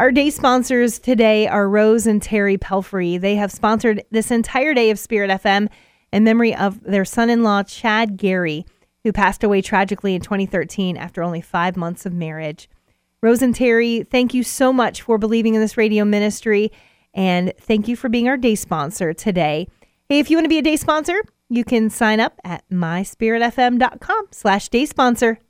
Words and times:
Our 0.00 0.10
day 0.10 0.30
sponsors 0.30 0.98
today 0.98 1.46
are 1.46 1.68
Rose 1.68 2.06
and 2.06 2.22
Terry 2.22 2.56
Pelphrey. 2.56 3.20
They 3.20 3.34
have 3.34 3.52
sponsored 3.52 4.02
this 4.10 4.30
entire 4.30 4.72
day 4.72 4.88
of 4.88 4.98
Spirit 4.98 5.30
FM 5.30 5.68
in 6.10 6.24
memory 6.24 6.56
of 6.56 6.82
their 6.82 7.04
son 7.04 7.28
in 7.28 7.42
law, 7.42 7.64
Chad 7.64 8.16
Garey, 8.16 8.64
who 9.04 9.12
passed 9.12 9.44
away 9.44 9.60
tragically 9.60 10.14
in 10.14 10.22
2013 10.22 10.96
after 10.96 11.22
only 11.22 11.42
five 11.42 11.76
months 11.76 12.06
of 12.06 12.14
marriage. 12.14 12.66
Rose 13.20 13.42
and 13.42 13.54
Terry, 13.54 14.02
thank 14.04 14.32
you 14.32 14.42
so 14.42 14.72
much 14.72 15.02
for 15.02 15.18
believing 15.18 15.54
in 15.54 15.60
this 15.60 15.76
radio 15.76 16.06
ministry, 16.06 16.72
and 17.12 17.52
thank 17.60 17.86
you 17.86 17.94
for 17.94 18.08
being 18.08 18.26
our 18.26 18.38
day 18.38 18.54
sponsor 18.54 19.12
today. 19.12 19.68
Hey, 20.08 20.18
if 20.18 20.30
you 20.30 20.38
want 20.38 20.46
to 20.46 20.48
be 20.48 20.56
a 20.56 20.62
day 20.62 20.76
sponsor, 20.76 21.20
you 21.50 21.62
can 21.62 21.90
sign 21.90 22.20
up 22.20 22.40
at 22.42 22.66
myspiritfm.com 22.70 24.28
slash 24.30 24.70
day 24.70 24.86
sponsor. 24.86 25.40